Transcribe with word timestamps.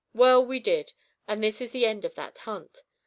Well, 0.15 0.43
we 0.43 0.59
did, 0.59 0.93
and 1.27 1.43
this 1.43 1.61
is 1.61 1.73
the 1.73 1.85
end 1.85 2.05
of 2.05 2.15
that 2.15 2.39
hunt. 2.39 2.79